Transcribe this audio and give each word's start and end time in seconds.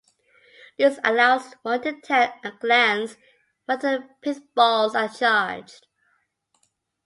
This 0.79 0.99
allows 1.03 1.53
one 1.61 1.83
to 1.83 2.01
tell 2.01 2.23
at 2.23 2.43
a 2.43 2.57
glance 2.59 3.17
whether 3.65 3.99
the 3.99 4.09
pith 4.23 4.41
balls 4.55 4.95
are 4.95 5.07
charged. 5.07 5.85